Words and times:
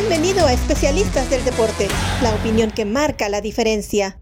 Bienvenido 0.00 0.46
a 0.46 0.52
Especialistas 0.52 1.28
del 1.28 1.44
Deporte, 1.44 1.88
la 2.22 2.32
opinión 2.32 2.70
que 2.70 2.84
marca 2.84 3.28
la 3.28 3.40
diferencia. 3.40 4.20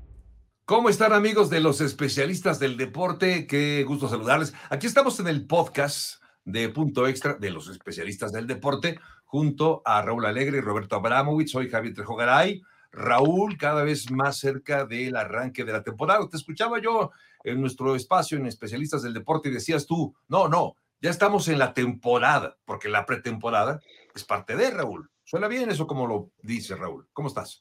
¿Cómo 0.64 0.88
están 0.88 1.12
amigos 1.12 1.50
de 1.50 1.60
los 1.60 1.82
especialistas 1.82 2.58
del 2.58 2.78
deporte? 2.78 3.46
Qué 3.46 3.84
gusto 3.86 4.08
saludarles. 4.08 4.54
Aquí 4.70 4.86
estamos 4.86 5.20
en 5.20 5.26
el 5.26 5.46
podcast 5.46 6.22
de 6.46 6.70
Punto 6.70 7.06
Extra 7.06 7.34
de 7.34 7.50
los 7.50 7.68
especialistas 7.68 8.32
del 8.32 8.46
deporte, 8.46 8.98
junto 9.26 9.82
a 9.84 10.00
Raúl 10.00 10.24
Alegre 10.24 10.56
y 10.56 10.60
Roberto 10.62 10.96
Abramovich. 10.96 11.50
Soy 11.50 11.68
Javier 11.68 11.92
Trejo 11.92 12.16
Garay. 12.16 12.62
Raúl, 12.90 13.58
cada 13.58 13.84
vez 13.84 14.10
más 14.10 14.38
cerca 14.38 14.86
del 14.86 15.14
arranque 15.14 15.62
de 15.62 15.72
la 15.74 15.82
temporada. 15.82 16.26
Te 16.26 16.38
escuchaba 16.38 16.80
yo 16.80 17.10
en 17.44 17.60
nuestro 17.60 17.94
espacio 17.94 18.38
en 18.38 18.46
especialistas 18.46 19.02
del 19.02 19.12
deporte 19.12 19.50
y 19.50 19.52
decías 19.52 19.84
tú, 19.84 20.14
no, 20.26 20.48
no, 20.48 20.74
ya 21.02 21.10
estamos 21.10 21.48
en 21.48 21.58
la 21.58 21.74
temporada, 21.74 22.56
porque 22.64 22.88
la 22.88 23.04
pretemporada 23.04 23.78
es 24.14 24.24
parte 24.24 24.56
de 24.56 24.70
Raúl. 24.70 25.10
Suena 25.26 25.48
bien 25.48 25.68
eso 25.68 25.86
como 25.86 26.06
lo 26.06 26.30
dice 26.40 26.74
Raúl. 26.76 27.08
¿Cómo 27.12 27.28
estás? 27.28 27.60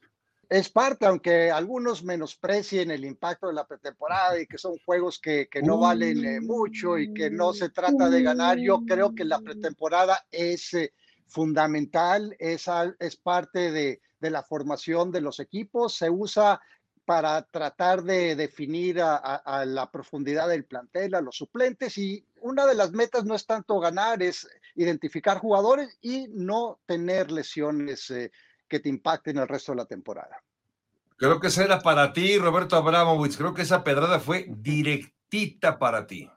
es 0.49 0.69
parte, 0.69 1.05
aunque 1.05 1.51
algunos 1.51 2.03
menosprecien 2.03 2.91
el 2.91 3.05
impacto 3.05 3.47
de 3.47 3.53
la 3.53 3.65
pretemporada 3.65 4.39
y 4.39 4.45
que 4.45 4.57
son 4.57 4.77
juegos 4.85 5.19
que, 5.19 5.47
no 5.63 5.79
valen 5.79 6.23
eh, 6.25 6.41
mucho 6.41 6.97
y 6.97 7.13
que 7.13 7.29
no 7.29 7.53
se 7.53 7.69
trata 7.69 8.09
de 8.09 8.21
ganar, 8.21 8.57
yo 8.57 8.83
creo 8.85 9.15
que 9.15 9.25
la 9.25 9.39
pretemporada 9.39 10.25
es 10.29 10.73
eh, 10.73 10.93
fundamental, 11.27 12.35
es, 12.39 12.67
parte 13.17 13.71
de, 13.71 14.01
la 14.19 14.43
formación 14.43 15.11
de 15.11 15.21
los 15.21 15.39
equipos, 15.39 15.95
se 15.95 16.09
usa 16.09 16.61
para 17.05 17.43
tratar 17.43 18.03
de 18.03 18.35
definir 18.35 18.99
a, 18.99 19.63
la 19.65 19.91
profundidad 19.91 20.49
del 20.49 20.65
plantel, 20.65 21.13
a 21.13 21.21
los 21.21 21.37
suplentes 21.37 21.97
y 21.99 22.25
una 22.41 22.65
de 22.65 22.73
las 22.73 22.91
metas 22.91 23.25
no 23.25 23.35
es 23.35 23.45
tanto 23.45 23.79
ganar, 23.79 24.23
es 24.23 24.47
identificar 24.75 25.39
jugadores 25.39 25.97
y 26.01 26.27
no 26.29 26.79
tener 26.85 27.31
lesiones. 27.31 28.09
Eh, 28.11 28.31
que 28.67 28.79
te 28.79 28.89
impacten 28.89 29.37
el 29.37 29.47
resto 29.47 29.71
de 29.71 29.77
la 29.77 29.85
temporada. 29.85 30.43
Creo 31.17 31.39
que 31.39 31.47
esa 31.47 31.63
era 31.63 31.79
para 31.79 32.11
ti, 32.11 32.37
Roberto 32.37 32.75
Abramovich. 32.75 33.37
Creo 33.37 33.53
que 33.53 33.61
esa 33.61 33.83
pedrada 33.83 34.19
fue 34.19 34.45
directita 34.49 35.79
para 35.79 36.05
ti. 36.07 36.29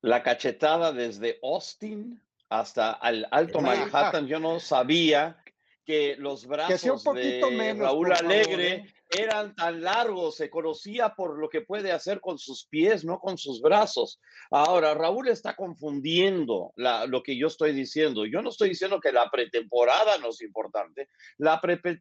La 0.00 0.22
cachetada 0.22 0.92
desde 0.92 1.38
Austin 1.42 2.22
hasta 2.48 2.92
al 2.92 3.26
Alto 3.30 3.60
Manhattan. 3.60 4.26
Yo 4.26 4.40
no 4.40 4.60
sabía 4.60 5.42
que 5.84 6.16
los 6.18 6.46
brazos 6.46 7.04
de 7.04 7.74
Raúl 7.78 8.12
Alegre 8.12 8.72
¿eh? 8.72 8.94
Eran 9.16 9.54
tan 9.54 9.82
largos, 9.82 10.36
se 10.36 10.50
conocía 10.50 11.14
por 11.14 11.38
lo 11.38 11.48
que 11.48 11.62
puede 11.62 11.92
hacer 11.92 12.20
con 12.20 12.38
sus 12.38 12.66
pies, 12.66 13.04
no 13.04 13.18
con 13.18 13.38
sus 13.38 13.60
brazos. 13.60 14.20
Ahora, 14.50 14.94
Raúl 14.94 15.28
está 15.28 15.56
confundiendo 15.56 16.72
lo 16.76 17.22
que 17.22 17.36
yo 17.36 17.46
estoy 17.48 17.72
diciendo. 17.72 18.26
Yo 18.26 18.42
no 18.42 18.50
estoy 18.50 18.70
diciendo 18.70 19.00
que 19.00 19.12
la 19.12 19.30
pretemporada 19.30 20.18
no 20.18 20.28
es 20.28 20.42
importante, 20.42 21.08
la, 21.38 21.60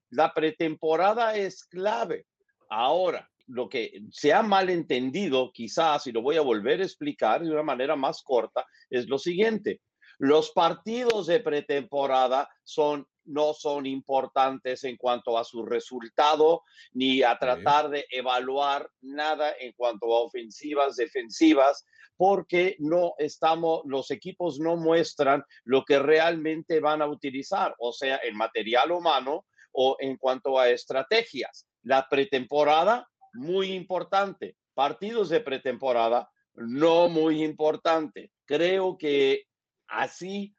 la 0.09 0.33
pretemporada 0.33 1.35
es 1.35 1.63
clave. 1.65 2.25
Ahora, 2.69 3.29
lo 3.47 3.69
que 3.69 4.01
se 4.11 4.33
ha 4.33 4.41
malentendido, 4.41 5.51
quizás, 5.51 6.07
y 6.07 6.11
lo 6.11 6.21
voy 6.21 6.37
a 6.37 6.41
volver 6.41 6.81
a 6.81 6.85
explicar 6.85 7.43
de 7.43 7.51
una 7.51 7.63
manera 7.63 7.95
más 7.95 8.23
corta, 8.23 8.65
es 8.89 9.07
lo 9.07 9.17
siguiente. 9.19 9.81
Los 10.17 10.51
partidos 10.51 11.27
de 11.27 11.39
pretemporada 11.41 12.49
son 12.63 13.07
no 13.25 13.53
son 13.53 13.85
importantes 13.85 14.83
en 14.83 14.97
cuanto 14.97 15.37
a 15.37 15.43
su 15.43 15.65
resultado 15.65 16.63
ni 16.93 17.23
a 17.23 17.37
tratar 17.37 17.89
de 17.89 18.05
evaluar 18.09 18.89
nada 19.01 19.53
en 19.59 19.73
cuanto 19.73 20.05
a 20.15 20.21
ofensivas, 20.21 20.95
defensivas, 20.95 21.85
porque 22.17 22.75
no 22.79 23.13
estamos, 23.17 23.81
los 23.85 24.11
equipos 24.11 24.59
no 24.59 24.77
muestran 24.77 25.43
lo 25.63 25.83
que 25.83 25.99
realmente 25.99 26.79
van 26.79 27.01
a 27.01 27.07
utilizar, 27.07 27.75
o 27.79 27.91
sea, 27.91 28.19
en 28.23 28.35
material 28.35 28.91
humano 28.91 29.45
o 29.71 29.97
en 29.99 30.17
cuanto 30.17 30.57
a 30.57 30.69
estrategias. 30.69 31.67
La 31.83 32.07
pretemporada, 32.09 33.07
muy 33.33 33.73
importante. 33.73 34.55
Partidos 34.73 35.29
de 35.29 35.41
pretemporada, 35.41 36.29
no 36.55 37.09
muy 37.09 37.43
importante. 37.43 38.31
Creo 38.45 38.97
que 38.97 39.43
así 39.87 40.55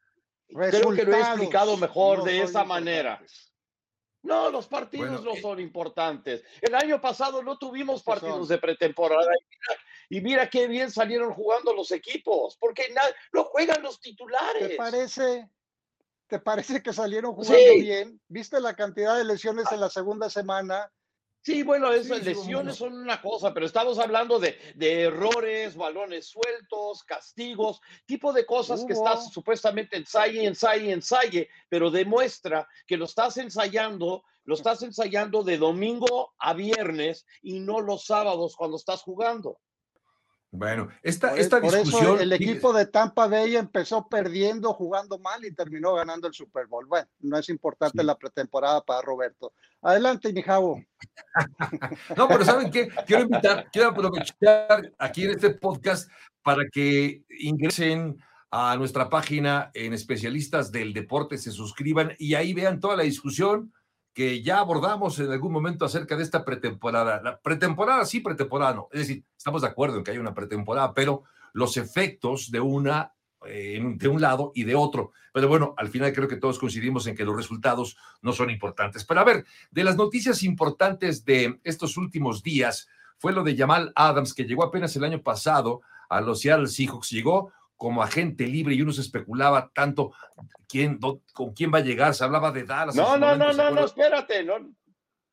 Creo 0.48 0.92
que 0.92 1.04
lo 1.04 1.16
he 1.16 1.20
explicado 1.20 1.76
mejor 1.76 2.24
de 2.24 2.42
esa 2.42 2.64
manera. 2.64 3.20
No, 4.22 4.50
los 4.50 4.66
partidos 4.66 5.22
no 5.22 5.34
eh 5.34 5.40
son 5.40 5.60
importantes. 5.60 6.42
El 6.60 6.74
año 6.74 7.00
pasado 7.00 7.42
no 7.42 7.58
tuvimos 7.58 8.02
partidos 8.02 8.48
de 8.48 8.58
pretemporada 8.58 9.30
y 10.08 10.20
mira, 10.20 10.50
qué 10.50 10.66
bien 10.66 10.90
salieron 10.90 11.32
jugando 11.32 11.72
los 11.72 11.92
equipos, 11.92 12.56
porque 12.58 12.92
no 13.32 13.44
juegan 13.44 13.82
los 13.82 14.00
titulares. 14.00 14.68
¿Te 14.68 14.74
parece, 14.74 15.48
¿Te 16.26 16.40
parece 16.40 16.82
que 16.82 16.92
salieron 16.92 17.34
jugando 17.34 17.74
bien? 17.74 18.20
¿Viste 18.26 18.60
la 18.60 18.74
cantidad 18.74 19.16
de 19.16 19.24
lesiones 19.24 19.70
en 19.70 19.80
la 19.80 19.90
segunda 19.90 20.28
semana? 20.28 20.90
Sí, 21.46 21.62
bueno, 21.62 21.92
esas 21.92 22.24
lesiones 22.24 22.74
son 22.74 22.92
una 22.94 23.22
cosa, 23.22 23.54
pero 23.54 23.66
estamos 23.66 24.00
hablando 24.00 24.40
de, 24.40 24.58
errores, 24.80 25.76
balones 25.76 26.26
sueltos, 26.26 27.04
castigos, 27.04 27.80
tipo 28.04 28.32
de 28.32 28.44
cosas 28.44 28.84
que 28.84 28.94
estás 28.94 29.32
supuestamente 29.32 29.96
ensaye, 29.96 30.44
ensaye, 30.44 30.90
ensaye, 30.90 31.48
pero 31.68 31.92
demuestra 31.92 32.66
que 32.84 32.96
lo 32.96 33.04
estás 33.04 33.36
ensayando, 33.36 34.24
lo 34.42 34.56
estás 34.56 34.82
ensayando 34.82 35.44
de 35.44 35.56
domingo 35.56 36.34
a 36.40 36.52
viernes 36.52 37.24
y 37.42 37.60
no 37.60 37.80
los 37.80 38.06
sábados 38.06 38.56
cuando 38.56 38.76
estás 38.76 39.02
jugando. 39.02 39.60
Bueno, 40.50 40.88
esta, 41.02 41.36
e, 41.36 41.40
esta 41.40 41.60
discusión. 41.60 42.20
el 42.20 42.32
equipo 42.32 42.72
de 42.72 42.86
Tampa 42.86 43.26
Bay 43.26 43.56
empezó 43.56 44.08
perdiendo, 44.08 44.72
jugando 44.72 45.18
mal 45.18 45.44
y 45.44 45.52
terminó 45.52 45.94
ganando 45.94 46.28
el 46.28 46.34
Super 46.34 46.66
Bowl. 46.66 46.86
Bueno, 46.86 47.08
no 47.20 47.38
es 47.38 47.48
importante 47.48 48.02
la 48.02 48.16
pretemporada 48.16 48.82
para 48.82 49.02
Roberto. 49.02 49.52
Adelante, 49.82 50.32
Mijavo. 50.32 50.82
no, 52.16 52.28
pero 52.28 52.44
¿saben 52.44 52.70
qué? 52.70 52.88
Quiero 53.06 53.24
invitar, 53.24 53.68
quiero 53.70 53.90
aprovechar 53.90 54.92
aquí 54.98 55.24
en 55.24 55.30
este 55.32 55.50
podcast 55.50 56.10
para 56.42 56.62
que 56.72 57.24
ingresen 57.40 58.16
a 58.50 58.76
nuestra 58.76 59.10
página 59.10 59.70
en 59.74 59.92
especialistas 59.92 60.70
del 60.72 60.94
deporte, 60.94 61.36
se 61.36 61.50
suscriban 61.50 62.12
y 62.18 62.34
ahí 62.34 62.54
vean 62.54 62.80
toda 62.80 62.96
la 62.96 63.02
discusión 63.02 63.72
que 64.16 64.42
ya 64.42 64.60
abordamos 64.60 65.18
en 65.18 65.30
algún 65.30 65.52
momento 65.52 65.84
acerca 65.84 66.16
de 66.16 66.22
esta 66.22 66.42
pretemporada. 66.42 67.20
La 67.22 67.38
pretemporada 67.38 68.02
sí, 68.06 68.20
pretemporada 68.20 68.72
no. 68.72 68.88
Es 68.90 69.00
decir, 69.00 69.26
estamos 69.36 69.60
de 69.60 69.68
acuerdo 69.68 69.98
en 69.98 70.04
que 70.04 70.12
hay 70.12 70.16
una 70.16 70.32
pretemporada, 70.32 70.94
pero 70.94 71.24
los 71.52 71.76
efectos 71.76 72.50
de 72.50 72.58
una, 72.58 73.12
eh, 73.44 73.78
de 73.84 74.08
un 74.08 74.22
lado 74.22 74.52
y 74.54 74.64
de 74.64 74.74
otro. 74.74 75.12
Pero 75.34 75.48
bueno, 75.48 75.74
al 75.76 75.88
final 75.88 76.14
creo 76.14 76.28
que 76.28 76.38
todos 76.38 76.58
coincidimos 76.58 77.06
en 77.06 77.14
que 77.14 77.26
los 77.26 77.36
resultados 77.36 77.98
no 78.22 78.32
son 78.32 78.48
importantes. 78.48 79.04
Pero 79.04 79.20
a 79.20 79.24
ver, 79.24 79.44
de 79.70 79.84
las 79.84 79.98
noticias 79.98 80.42
importantes 80.42 81.26
de 81.26 81.60
estos 81.62 81.98
últimos 81.98 82.42
días 82.42 82.88
fue 83.18 83.34
lo 83.34 83.44
de 83.44 83.54
Jamal 83.54 83.92
Adams, 83.94 84.32
que 84.32 84.44
llegó 84.44 84.64
apenas 84.64 84.96
el 84.96 85.04
año 85.04 85.20
pasado 85.20 85.82
a 86.08 86.22
los 86.22 86.40
Seattle 86.40 86.68
Seahawks. 86.68 87.10
Llegó 87.10 87.52
como 87.76 88.02
agente 88.02 88.46
libre 88.46 88.74
y 88.74 88.82
uno 88.82 88.92
se 88.92 89.02
especulaba 89.02 89.70
tanto 89.74 90.12
quién, 90.68 90.98
con 91.32 91.52
quién 91.52 91.72
va 91.72 91.78
a 91.78 91.82
llegar, 91.82 92.14
se 92.14 92.24
hablaba 92.24 92.50
de 92.50 92.64
Dallas. 92.64 92.94
No, 92.94 93.16
no, 93.18 93.36
no, 93.36 93.52
no, 93.52 93.70
no, 93.70 93.84
espérate, 93.84 94.44
no, 94.44 94.74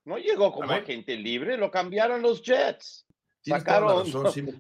no 0.06 0.18
llegó 0.18 0.52
como 0.52 0.72
agente 0.72 1.16
libre, 1.16 1.58
lo 1.58 1.72
cambiaron 1.72 2.22
los 2.22 2.42
Jets. 2.42 3.06
Sacaron, 3.46 4.06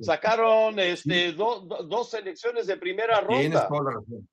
sacaron 0.01 0.77
este, 0.77 1.31
dos 1.31 2.09
selecciones 2.09 2.67
de 2.67 2.75
primera 2.75 3.21
ronda. 3.21 3.39
Tienes 3.39 3.67
toda 3.67 3.83
la 3.83 3.91
razón. 3.91 4.29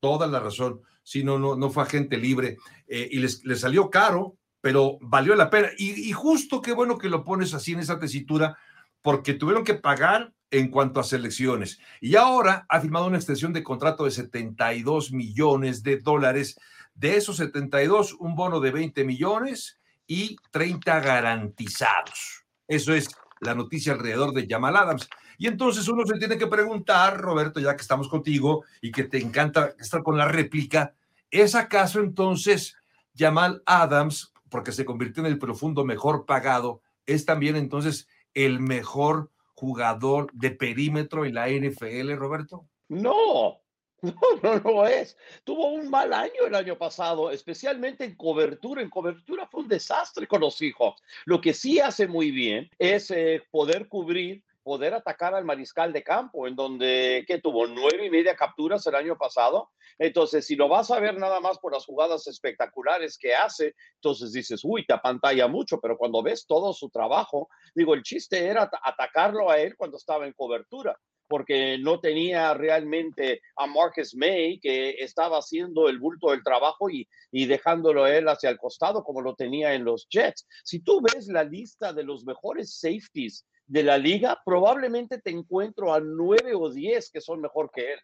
Toda 0.00 0.26
la 0.26 0.40
razón. 0.40 0.82
Sí, 1.02 1.22
no, 1.22 1.38
no, 1.38 1.54
no 1.54 1.68
fue 1.70 1.82
agente 1.82 2.16
libre. 2.16 2.56
Eh, 2.86 3.08
y 3.10 3.18
les, 3.18 3.42
salió 3.56 3.90
caro, 3.90 4.36
pero 4.62 4.96
valió 5.02 5.34
la 5.34 5.50
pena. 5.50 5.68
Y, 5.76 6.08
y, 6.08 6.12
justo 6.12 6.62
qué 6.62 6.72
bueno 6.72 6.96
que 6.96 7.10
lo 7.10 7.24
pones 7.24 7.52
así 7.52 7.72
en 7.72 7.80
esa 7.80 7.98
tesitura, 7.98 8.56
porque 9.02 9.34
tuvieron 9.34 9.64
que 9.64 9.74
pagar 9.74 10.32
en 10.50 10.68
cuanto 10.70 11.00
a 11.00 11.04
selecciones. 11.04 11.80
Y 12.00 12.16
ahora 12.16 12.66
ha 12.68 12.80
firmado 12.80 13.06
una 13.06 13.18
extensión 13.18 13.52
de 13.52 13.62
contrato 13.62 14.04
de 14.04 14.10
72 14.10 15.12
millones 15.12 15.82
de 15.82 15.98
dólares. 15.98 16.58
De 16.94 17.16
esos 17.16 17.36
72, 17.36 18.14
un 18.14 18.34
bono 18.34 18.60
de 18.60 18.70
20 18.72 19.04
millones 19.04 19.78
y 20.06 20.36
30 20.50 21.00
garantizados. 21.00 22.44
Eso 22.66 22.92
es 22.92 23.08
la 23.40 23.54
noticia 23.54 23.92
alrededor 23.92 24.32
de 24.32 24.46
Jamal 24.48 24.76
Adams. 24.76 25.08
Y 25.38 25.46
entonces 25.46 25.88
uno 25.88 26.04
se 26.04 26.18
tiene 26.18 26.36
que 26.36 26.46
preguntar, 26.46 27.18
Roberto, 27.18 27.60
ya 27.60 27.74
que 27.74 27.82
estamos 27.82 28.08
contigo 28.08 28.64
y 28.82 28.92
que 28.92 29.04
te 29.04 29.18
encanta 29.18 29.74
estar 29.78 30.02
con 30.02 30.18
la 30.18 30.28
réplica, 30.28 30.94
¿es 31.30 31.54
acaso 31.54 32.00
entonces 32.00 32.76
Jamal 33.16 33.62
Adams, 33.66 34.32
porque 34.50 34.72
se 34.72 34.84
convirtió 34.84 35.24
en 35.24 35.32
el 35.32 35.38
profundo 35.38 35.84
mejor 35.84 36.26
pagado, 36.26 36.82
es 37.06 37.24
también 37.24 37.56
entonces 37.56 38.08
el 38.34 38.60
mejor 38.60 39.30
jugador 39.60 40.32
de 40.32 40.52
perímetro 40.52 41.26
en 41.26 41.34
la 41.34 41.48
NFL, 41.48 42.14
Roberto? 42.16 42.66
No, 42.88 43.60
no, 44.02 44.14
no 44.42 44.54
lo 44.64 44.86
es. 44.86 45.16
Tuvo 45.44 45.68
un 45.68 45.90
mal 45.90 46.12
año 46.12 46.46
el 46.46 46.54
año 46.56 46.76
pasado, 46.76 47.30
especialmente 47.30 48.02
en 48.02 48.16
cobertura. 48.16 48.82
En 48.82 48.90
cobertura 48.90 49.46
fue 49.46 49.60
un 49.60 49.68
desastre 49.68 50.26
con 50.26 50.40
los 50.40 50.60
hijos. 50.62 50.94
Lo 51.26 51.40
que 51.40 51.52
sí 51.52 51.78
hace 51.78 52.08
muy 52.08 52.32
bien 52.32 52.68
es 52.78 53.12
eh, 53.12 53.44
poder 53.52 53.86
cubrir 53.86 54.42
poder 54.70 54.94
atacar 54.94 55.34
al 55.34 55.44
mariscal 55.44 55.92
de 55.92 56.04
campo, 56.04 56.46
en 56.46 56.54
donde 56.54 57.24
que 57.26 57.40
tuvo 57.40 57.66
nueve 57.66 58.06
y 58.06 58.08
media 58.08 58.36
capturas 58.36 58.86
el 58.86 58.94
año 58.94 59.18
pasado. 59.18 59.68
Entonces, 59.98 60.46
si 60.46 60.54
lo 60.54 60.68
vas 60.68 60.92
a 60.92 61.00
ver 61.00 61.18
nada 61.18 61.40
más 61.40 61.58
por 61.58 61.72
las 61.72 61.84
jugadas 61.84 62.28
espectaculares 62.28 63.18
que 63.18 63.34
hace, 63.34 63.74
entonces 63.96 64.30
dices, 64.30 64.60
uy, 64.62 64.86
te 64.86 64.92
apantalla 64.92 65.48
mucho, 65.48 65.80
pero 65.80 65.98
cuando 65.98 66.22
ves 66.22 66.46
todo 66.46 66.72
su 66.72 66.88
trabajo, 66.88 67.48
digo, 67.74 67.94
el 67.94 68.04
chiste 68.04 68.46
era 68.46 68.70
atacarlo 68.84 69.50
a 69.50 69.58
él 69.58 69.74
cuando 69.76 69.96
estaba 69.96 70.24
en 70.24 70.34
cobertura 70.34 70.96
porque 71.26 71.78
no 71.78 72.00
tenía 72.00 72.52
realmente 72.54 73.40
a 73.54 73.68
Marcus 73.68 74.16
May, 74.16 74.58
que 74.58 74.96
estaba 74.98 75.38
haciendo 75.38 75.88
el 75.88 76.00
bulto 76.00 76.32
del 76.32 76.42
trabajo 76.42 76.90
y, 76.90 77.08
y 77.30 77.46
dejándolo 77.46 78.08
él 78.08 78.28
hacia 78.28 78.50
el 78.50 78.58
costado, 78.58 79.04
como 79.04 79.20
lo 79.20 79.36
tenía 79.36 79.74
en 79.74 79.84
los 79.84 80.08
Jets. 80.10 80.44
Si 80.64 80.80
tú 80.80 81.00
ves 81.00 81.28
la 81.28 81.44
lista 81.44 81.92
de 81.92 82.02
los 82.02 82.24
mejores 82.24 82.80
safeties 82.80 83.46
de 83.70 83.84
la 83.84 83.96
liga, 83.96 84.42
probablemente 84.44 85.20
te 85.20 85.30
encuentro 85.30 85.94
a 85.94 86.00
nueve 86.00 86.56
o 86.56 86.68
diez 86.70 87.08
que 87.08 87.20
son 87.20 87.40
mejor 87.40 87.70
que 87.72 87.92
él. 87.92 88.00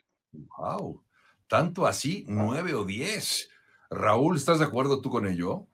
Wow, 0.58 1.02
tanto 1.48 1.86
así, 1.86 2.24
nueve 2.28 2.72
o 2.72 2.84
diez. 2.84 3.50
Raúl, 3.90 4.36
¿estás 4.36 4.60
de 4.60 4.64
acuerdo 4.64 5.00
tú 5.00 5.10
con 5.10 5.26
ello? 5.26 5.66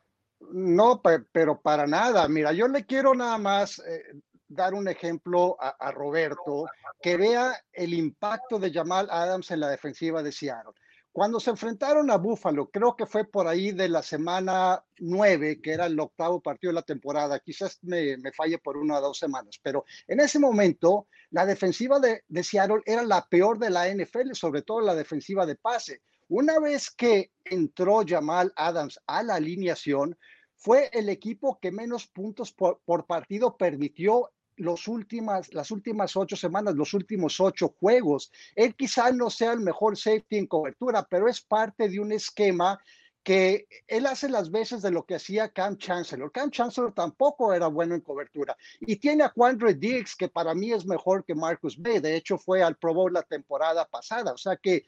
No, 0.51 1.03
pero 1.31 1.61
para 1.61 1.87
nada. 1.87 2.27
Mira, 2.27 2.53
yo 2.53 2.69
le 2.69 2.87
quiero 2.87 3.15
nada 3.15 3.37
más 3.37 3.81
eh, 3.81 4.03
dar 4.49 4.73
un 4.73 4.89
ejemplo 4.89 5.59
a, 5.61 5.93
Roberto 5.93 6.65
que 7.03 7.19
vea 7.19 7.53
el 7.73 7.93
impacto 7.93 8.59
de 8.59 8.73
Jamal 8.73 9.09
Adams 9.11 9.51
en 9.51 9.61
la 9.61 9.69
defensiva 9.69 10.23
de 10.23 10.33
Seattle. 10.33 10.73
Cuando 11.13 11.39
se 11.41 11.51
enfrentaron 11.51 12.11
a 12.11 12.17
Buffalo, 12.17 12.71
creo 12.71 12.97
que 12.97 13.05
fue 13.05 13.25
por 13.25 13.47
ahí 13.47 13.73
de 13.73 13.87
la 13.87 14.03
semana 14.03 14.83
nueve, 14.99 15.61
que 15.61 15.73
era 15.73 15.85
el 15.85 16.01
octavo 16.01 16.41
partido 16.41 16.71
de 16.71 16.77
la 16.77 16.83
temporada, 16.83 17.39
quizás 17.39 17.79
me, 17.83 18.17
falle 18.35 18.57
por 18.57 18.79
una 18.79 18.99
o 18.99 19.01
dos 19.03 19.19
semanas, 19.19 19.61
pero 19.63 19.85
en 20.09 20.21
ese 20.21 20.39
momento 20.39 21.09
la 21.31 21.45
defensiva 21.45 22.01
de, 22.01 22.25
de 22.27 22.43
Seattle 22.43 22.81
era 22.87 23.03
la 23.03 23.27
peor 23.29 23.59
de 23.59 23.69
la 23.69 23.95
NFL, 23.95 24.33
sobre 24.33 24.63
todo 24.63 24.81
la 24.81 24.95
defensiva 24.95 25.45
de 25.45 25.57
pase. 25.57 26.01
Una 26.29 26.59
vez 26.59 26.91
que 26.91 27.31
entró 27.45 28.03
Jamal 28.07 28.51
Adams 28.57 28.99
a 29.07 29.23
la 29.23 29.35
alineación, 29.35 30.17
fue 30.57 30.89
el 30.95 31.11
equipo 31.11 31.59
que 31.61 31.73
menos 31.73 32.07
puntos 32.07 32.53
por, 32.53 32.81
por 32.87 33.05
partido 33.05 33.59
permitió 33.59 34.31
los 34.63 34.89
últimas, 34.89 35.53
las 35.53 35.71
últimas 35.71 36.17
ocho 36.17 36.37
semanas, 36.37 36.75
los 36.75 36.95
últimos 36.95 37.41
ocho 37.41 37.75
juegos. 37.81 38.31
Él 38.55 38.75
quizá 38.75 39.11
no 39.11 39.29
sea 39.29 39.53
el 39.53 39.61
mejor 39.61 39.97
safety 39.97 40.39
en 40.39 40.47
cobertura, 40.47 41.07
pero 41.09 41.29
es 41.29 41.41
parte 41.41 41.89
de 41.89 41.99
un 41.99 42.13
esquema 42.13 42.81
que 43.23 43.69
él 43.87 44.07
hace 44.07 44.29
las 44.29 44.51
veces 44.51 44.83
de 44.83 44.91
lo 44.91 45.05
que 45.05 45.15
hacía 45.15 45.49
Cam 45.49 45.77
Chancellor. 45.79 46.33
Cam 46.33 46.51
Chancellor 46.51 46.93
tampoco 46.93 47.53
era 47.53 47.69
bueno 47.69 47.95
en 47.95 48.01
cobertura. 48.01 48.57
Y 48.81 48.97
tiene 48.97 49.23
a 49.25 49.31
Quandre 49.31 49.75
Diggs, 49.75 50.17
que 50.17 50.29
para 50.29 50.55
mí 50.55 50.73
es 50.73 50.85
mejor 50.87 51.25
que 51.25 51.35
Marcus 51.35 51.81
Bay. 51.81 52.01
De 52.01 52.17
hecho, 52.17 52.37
fue 52.39 52.63
al 52.63 52.77
Pro 52.77 52.95
Bowl 52.95 53.13
la 53.13 53.23
temporada 53.23 53.87
pasada. 53.87 54.33
O 54.33 54.39
sea 54.39 54.57
que 54.57 54.85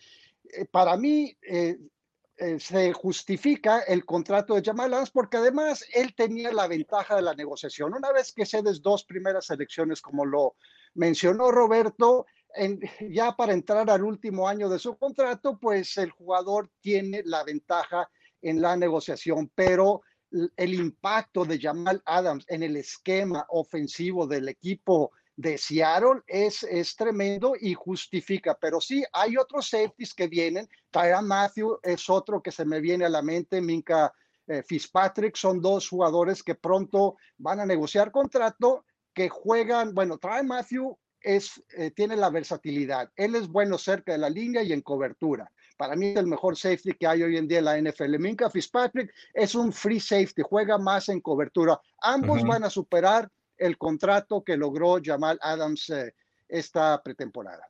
eh, 0.50 0.64
para 0.70 0.96
mí, 0.96 1.36
eh, 1.42 1.78
eh, 2.36 2.58
se 2.58 2.92
justifica 2.92 3.80
el 3.80 4.04
contrato 4.04 4.54
de 4.54 4.62
Jamal 4.62 4.92
Adams 4.92 5.10
porque 5.10 5.36
además 5.36 5.84
él 5.94 6.14
tenía 6.14 6.52
la 6.52 6.66
ventaja 6.66 7.16
de 7.16 7.22
la 7.22 7.34
negociación. 7.34 7.94
Una 7.94 8.10
vez 8.12 8.32
que 8.32 8.44
cedes 8.44 8.82
dos 8.82 9.04
primeras 9.04 9.50
elecciones, 9.50 10.00
como 10.00 10.24
lo 10.24 10.56
mencionó 10.94 11.50
Roberto, 11.50 12.26
ya 13.10 13.32
para 13.36 13.52
entrar 13.52 13.88
al 13.90 14.04
último 14.04 14.48
año 14.48 14.68
de 14.68 14.78
su 14.78 14.96
contrato, 14.96 15.58
pues 15.58 15.96
el 15.96 16.10
jugador 16.10 16.70
tiene 16.80 17.22
la 17.24 17.44
ventaja 17.44 18.08
en 18.42 18.60
la 18.60 18.76
negociación, 18.76 19.50
pero 19.54 20.02
el 20.56 20.74
impacto 20.74 21.44
de 21.44 21.60
Jamal 21.60 22.02
Adams 22.04 22.44
en 22.48 22.62
el 22.62 22.76
esquema 22.76 23.46
ofensivo 23.50 24.26
del 24.26 24.48
equipo 24.48 25.12
de 25.36 25.58
Seattle 25.58 26.22
es, 26.26 26.62
es 26.62 26.94
tremendo 26.96 27.54
y 27.60 27.74
justifica, 27.74 28.56
pero 28.60 28.80
sí 28.80 29.04
hay 29.12 29.36
otros 29.36 29.68
safeties 29.68 30.14
que 30.14 30.28
vienen. 30.28 30.68
Tyron 30.90 31.26
Matthew 31.26 31.78
es 31.82 32.08
otro 32.08 32.42
que 32.42 32.52
se 32.52 32.64
me 32.64 32.80
viene 32.80 33.04
a 33.04 33.08
la 33.08 33.22
mente, 33.22 33.60
Minka 33.60 34.12
eh, 34.46 34.62
Fitzpatrick, 34.62 35.36
son 35.36 35.60
dos 35.60 35.88
jugadores 35.88 36.42
que 36.42 36.54
pronto 36.54 37.16
van 37.38 37.60
a 37.60 37.66
negociar 37.66 38.10
contrato, 38.10 38.84
que 39.12 39.28
juegan, 39.28 39.94
bueno, 39.94 40.18
Tyron 40.18 40.46
Matthew 40.46 40.96
es, 41.20 41.62
eh, 41.76 41.90
tiene 41.90 42.16
la 42.16 42.30
versatilidad, 42.30 43.10
él 43.16 43.34
es 43.34 43.48
bueno 43.48 43.78
cerca 43.78 44.12
de 44.12 44.18
la 44.18 44.30
línea 44.30 44.62
y 44.62 44.72
en 44.72 44.82
cobertura. 44.82 45.50
Para 45.76 45.96
mí 45.96 46.08
es 46.08 46.16
el 46.16 46.26
mejor 46.26 46.56
safety 46.56 46.92
que 46.92 47.06
hay 47.06 47.22
hoy 47.24 47.36
en 47.36 47.48
día 47.48 47.58
en 47.58 47.64
la 47.64 47.78
NFL. 47.80 48.18
Minka 48.18 48.48
Fitzpatrick 48.48 49.12
es 49.32 49.56
un 49.56 49.72
free 49.72 49.98
safety, 49.98 50.42
juega 50.42 50.78
más 50.78 51.08
en 51.08 51.20
cobertura. 51.20 51.80
Ambos 52.00 52.44
van 52.44 52.62
a 52.62 52.70
superar 52.70 53.28
el 53.58 53.78
contrato 53.78 54.42
que 54.42 54.56
logró 54.56 54.98
Jamal 55.02 55.38
Adams 55.42 55.90
eh, 55.90 56.14
esta 56.48 57.02
pretemporada. 57.02 57.68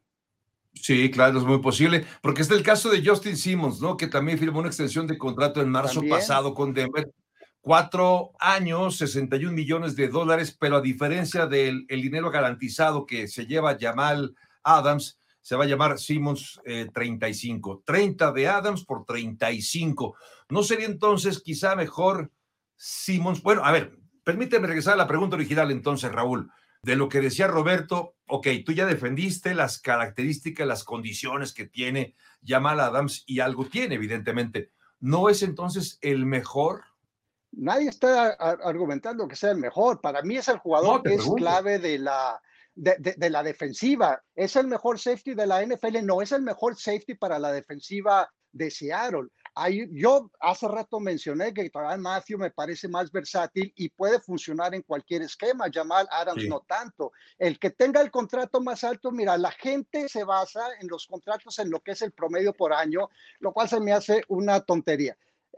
Sí, 0.74 1.10
claro, 1.10 1.38
es 1.38 1.44
muy 1.44 1.58
posible, 1.58 2.04
porque 2.20 2.42
está 2.42 2.54
el 2.54 2.62
caso 2.62 2.90
de 2.90 3.04
Justin 3.04 3.36
Simmons, 3.36 3.80
¿no? 3.80 3.96
Que 3.96 4.08
también 4.08 4.38
firmó 4.38 4.58
una 4.58 4.68
extensión 4.68 5.06
de 5.06 5.16
contrato 5.16 5.62
en 5.62 5.70
marzo 5.70 6.02
pasado 6.08 6.52
con 6.52 6.74
Denver. 6.74 7.10
Cuatro 7.60 8.32
años, 8.40 8.98
61 8.98 9.52
millones 9.52 9.96
de 9.96 10.08
dólares, 10.08 10.54
pero 10.58 10.76
a 10.76 10.80
diferencia 10.82 11.46
del 11.46 11.86
el 11.88 12.02
dinero 12.02 12.30
garantizado 12.30 13.06
que 13.06 13.28
se 13.28 13.46
lleva 13.46 13.78
Jamal 13.80 14.34
Adams, 14.62 15.18
se 15.40 15.56
va 15.56 15.64
a 15.64 15.66
llamar 15.66 15.98
Simmons 15.98 16.60
35. 16.92 17.74
Eh, 17.78 17.82
30 17.86 18.32
de 18.32 18.48
Adams 18.48 18.84
por 18.84 19.04
35. 19.04 20.16
¿No 20.48 20.62
sería 20.62 20.86
entonces 20.86 21.40
quizá 21.42 21.76
mejor 21.76 22.30
Simmons? 22.76 23.42
Bueno, 23.42 23.64
a 23.64 23.72
ver, 23.72 23.96
Permíteme 24.24 24.66
regresar 24.66 24.94
a 24.94 24.96
la 24.96 25.06
pregunta 25.06 25.36
original 25.36 25.70
entonces, 25.70 26.10
Raúl. 26.10 26.50
De 26.82 26.96
lo 26.96 27.08
que 27.08 27.20
decía 27.20 27.46
Roberto, 27.46 28.16
ok, 28.26 28.48
tú 28.64 28.72
ya 28.72 28.84
defendiste 28.84 29.54
las 29.54 29.78
características, 29.78 30.66
las 30.66 30.84
condiciones 30.84 31.54
que 31.54 31.66
tiene 31.66 32.14
Jamal 32.44 32.80
Adams 32.80 33.22
y 33.26 33.40
algo 33.40 33.66
tiene, 33.66 33.94
evidentemente. 33.94 34.70
¿No 35.00 35.28
es 35.28 35.42
entonces 35.42 35.98
el 36.02 36.26
mejor? 36.26 36.84
Nadie 37.52 37.88
está 37.88 38.30
argumentando 38.30 39.28
que 39.28 39.36
sea 39.36 39.50
el 39.50 39.58
mejor. 39.58 40.00
Para 40.00 40.22
mí 40.22 40.36
es 40.36 40.48
el 40.48 40.58
jugador 40.58 41.02
que 41.02 41.14
es 41.14 41.24
clave 41.36 41.78
de 41.78 41.98
la, 41.98 42.40
de, 42.74 43.30
la 43.30 43.42
defensiva. 43.42 44.22
Es 44.34 44.56
el 44.56 44.66
mejor 44.66 44.98
safety 44.98 45.34
de 45.34 45.46
la 45.46 45.64
NFL, 45.64 46.04
no 46.04 46.20
es 46.22 46.32
el 46.32 46.42
mejor 46.42 46.76
safety 46.76 47.14
para 47.14 47.38
la 47.38 47.52
defensiva 47.52 48.28
de 48.52 48.70
Seattle 48.70 49.28
yo 49.92 50.30
hace 50.40 50.66
rato 50.66 50.98
mencioné 50.98 51.54
que 51.54 51.70
Tyrann 51.70 52.00
Matthew 52.00 52.38
me 52.38 52.50
parece 52.50 52.88
más 52.88 53.12
versátil 53.12 53.72
y 53.76 53.88
puede 53.88 54.20
funcionar 54.20 54.74
en 54.74 54.82
cualquier 54.82 55.22
esquema. 55.22 55.66
Jamal 55.72 56.08
Adams 56.10 56.44
no 56.48 56.60
tanto. 56.60 57.12
El 57.38 57.58
que 57.58 57.70
tenga 57.70 58.00
el 58.00 58.10
contrato 58.10 58.60
más 58.60 58.82
alto, 58.82 59.12
mira, 59.12 59.38
la 59.38 59.52
gente 59.52 60.08
se 60.08 60.24
basa 60.24 60.66
en 60.80 60.88
los 60.88 61.06
contratos 61.06 61.58
en 61.60 61.70
lo 61.70 61.80
que 61.80 61.92
es 61.92 62.02
el 62.02 62.12
promedio 62.12 62.52
por 62.52 62.72
año, 62.72 63.08
lo 63.38 63.52
cual 63.52 63.68
se 63.68 63.80
me 63.80 63.92
hace 63.92 64.22
una 64.28 64.60
tontería. 64.60 65.16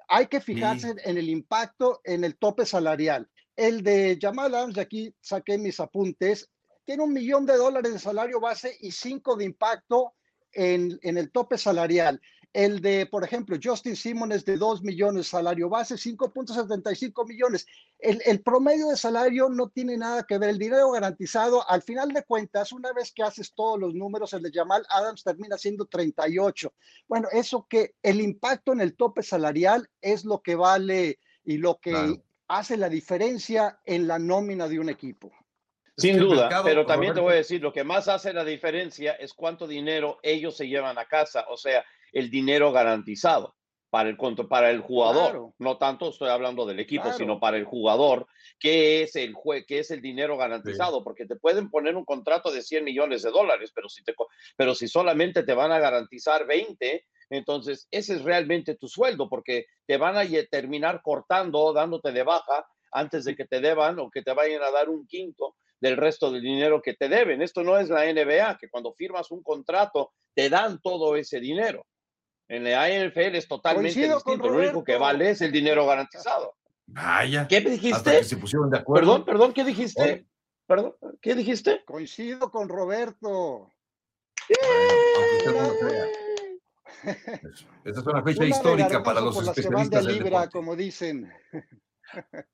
Hay 0.09 0.27
que 0.27 0.41
fijarse 0.41 0.95
en 1.05 1.17
el 1.17 1.29
impacto 1.29 2.01
en 2.05 2.23
el 2.25 2.37
tope 2.37 2.67
salarial. 2.67 3.29
El 3.57 3.83
de 3.83 4.19
Jamal 4.21 4.55
Adams, 4.55 4.75
de 4.75 4.83
aquí 4.83 5.15
saqué 5.21 5.57
mis 5.57 5.81
apuntes, 5.81 6.51
tiene 6.85 7.03
un 7.03 7.13
millón 7.13 7.47
de 7.47 7.57
dólares 7.57 7.95
de 7.95 7.99
salario 7.99 8.41
base 8.41 8.77
y 8.81 8.93
cinco 8.93 9.37
de 9.37 9.47
impacto 9.47 10.15
en, 10.57 10.99
en 11.03 11.19
el 11.19 11.31
tope 11.31 11.59
salarial. 11.59 12.21
El 12.53 12.81
de, 12.81 13.05
por 13.05 13.23
ejemplo, 13.23 13.59
Justin 13.63 13.95
Simmons 13.95 14.47
de 14.47 14.57
2 14.57 14.83
millones 14.83 15.29
salario 15.29 15.69
base, 15.69 15.97
5.75 15.97 17.29
millones. 17.29 17.67
El, 17.99 18.23
el, 18.25 18.41
promedio 18.41 18.89
de 18.89 18.97
salario 18.97 19.51
no 19.51 19.69
tiene 19.69 19.99
nada 19.99 20.23
que 20.23 20.39
ver. 20.39 20.49
El 20.49 20.59
dinero 20.59 20.91
garantizado, 20.91 21.69
al 21.69 21.83
final 21.83 22.13
de 22.13 22.25
cuentas, 22.25 22.73
una 22.73 22.95
vez 22.95 23.13
que 23.13 23.23
haces 23.23 23.53
todos 23.55 23.79
los 23.79 23.95
números, 23.95 24.33
el 24.33 24.43
de 24.43 24.51
Jamal 24.51 24.87
Adams 24.89 25.23
termina 25.23 25.59
siendo 25.59 25.85
38. 25.85 26.73
Bueno, 27.07 27.29
eso 27.31 27.67
que 27.69 27.97
el 28.03 28.23
impacto 28.23 28.73
en 28.73 28.81
el 28.81 28.97
tope 28.97 29.23
salarial 29.23 29.91
es 30.01 30.25
lo 30.25 30.41
que 30.41 30.55
vale 30.55 31.19
y 31.45 31.59
lo 31.59 31.79
que 31.79 32.23
hace 32.49 32.79
la 32.79 32.89
diferencia 32.89 33.81
en 33.85 34.07
la 34.07 34.19
nómina 34.19 34.67
de 34.67 34.81
un 34.81 34.89
equipo. 34.89 35.31
Sin 35.97 36.19
duda, 36.19 36.63
pero 36.63 36.85
también 36.85 37.15
te 37.15 37.21
voy 37.21 37.33
a 37.33 37.37
decir, 37.37 37.63
lo 37.63 37.73
que 37.73 37.85
más 37.85 38.09
hace 38.09 38.33
la 38.35 38.45
diferencia 38.45 39.13
es 39.13 39.33
cuánto 39.33 39.67
dinero 39.67 40.19
ellos 40.23 40.57
se 40.57 40.69
llevan 40.69 40.99
a 40.99 41.07
casa. 41.07 41.47
O 41.49 41.57
sea, 41.57 41.85
el 42.13 42.31
dinero 42.31 42.71
garantizado 42.71 43.57
para 43.91 44.11
el, 44.11 44.17
para 44.49 44.71
el 44.71 44.81
jugador. 44.81 45.53
No 45.59 45.79
tanto 45.79 46.11
estoy 46.11 46.29
hablando 46.29 46.67
del 46.67 46.81
equipo, 46.81 47.13
sino 47.15 47.41
para 47.41 47.57
el 47.57 47.65
jugador, 47.65 48.27
que 48.59 49.03
es 49.03 49.17
el, 49.17 49.35
que 49.67 49.79
es 49.79 49.91
el 49.91 50.03
dinero 50.03 50.37
garantizado, 50.37 51.03
porque 51.03 51.25
te 51.25 51.37
pueden 51.37 51.71
poner 51.71 51.97
un 51.97 52.05
contrato 52.05 52.51
de 52.53 52.61
100 52.61 52.85
millones 52.85 53.23
de 53.23 53.31
dólares, 53.31 53.73
pero 53.75 53.89
si, 53.89 54.05
te, 54.05 54.15
pero 54.57 54.75
si 54.75 54.89
solamente 54.89 55.45
te 55.45 55.55
van 55.55 55.73
a 55.73 55.79
garantizar 55.79 56.47
20, 56.47 57.07
entonces 57.31 57.89
ese 57.91 58.17
es 58.17 58.23
realmente 58.23 58.75
tu 58.77 58.87
sueldo, 58.87 59.31
porque 59.31 59.65
te 59.87 59.97
van 59.97 60.19
a 60.19 60.25
terminar 60.51 61.01
cortando, 61.03 61.73
dándote 61.73 62.13
de 62.13 62.23
baja 62.23 62.67
antes 62.93 63.25
de 63.25 63.35
que 63.35 63.47
te 63.47 63.61
deban 63.61 63.99
o 63.99 64.11
que 64.11 64.23
te 64.23 64.33
vayan 64.33 64.63
a 64.63 64.71
dar 64.71 64.91
un 64.91 65.07
quinto 65.07 65.57
del 65.81 65.97
resto 65.97 66.31
del 66.31 66.43
dinero 66.43 66.83
que 66.83 66.95
te 66.95 67.09
deben. 67.09 67.43
Esto 67.43 67.63
no 67.63 67.79
es 67.79 67.89
la 67.89 68.05
NBA, 68.05 68.59
que 68.59 68.69
cuando 68.69 68.95
firmas 68.95 69.31
un 69.31 69.43
contrato 69.43 70.13
te 70.35 70.49
dan 70.49 70.81
todo 70.81 71.17
ese 71.17 71.41
dinero. 71.41 71.87
En 72.49 72.65
la 72.65 72.89
NFL 72.89 73.35
es 73.35 73.49
totalmente 73.49 74.01
distinto. 74.01 74.49
Lo 74.49 74.59
único 74.59 74.85
que 74.85 74.97
vale 74.97 75.31
es 75.31 75.41
el 75.41 75.51
dinero 75.51 75.87
garantizado. 75.87 76.55
Vaya. 76.87 77.49
¿Qué 77.49 77.61
dijiste? 77.61 78.23
se 78.23 78.37
pusieron 78.37 78.71
de 78.71 78.79
acuerdo. 78.79 79.07
Perdón, 79.07 79.25
perdón, 79.25 79.53
¿qué 79.53 79.65
dijiste? 79.65 80.27
Perdón, 80.67 80.95
¿qué 81.21 81.35
dijiste? 81.35 81.85
Coincido 81.85 82.51
con 82.51 82.69
Roberto. 82.69 83.73
Esta 87.85 88.01
es 88.01 88.07
una 88.07 88.23
fecha 88.23 88.45
histórica 88.45 89.03
para 89.03 89.21
los 89.21 89.43
especialistas 89.43 90.05
del 90.05 90.19
Libra, 90.19 90.49
como 90.49 90.77
dicen. 90.77 91.33